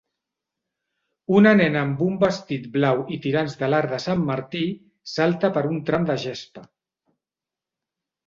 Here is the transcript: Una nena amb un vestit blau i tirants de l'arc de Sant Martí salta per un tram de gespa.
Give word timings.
Una 1.39 1.51
nena 1.57 1.81
amb 1.87 1.99
un 2.05 2.15
vestit 2.23 2.63
blau 2.77 3.03
i 3.17 3.19
tirants 3.25 3.57
de 3.61 3.69
l'arc 3.73 3.93
de 3.95 3.99
Sant 4.07 4.23
Martí 4.31 4.63
salta 5.17 5.51
per 5.59 5.65
un 5.75 5.79
tram 5.91 6.07
de 6.11 6.15
gespa. 6.27 6.65